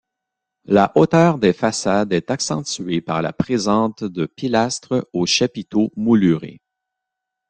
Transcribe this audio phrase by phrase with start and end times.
[0.65, 6.59] La hauteur des façades est accentuée par la présente de pilastres aux chapiteaux moulurés.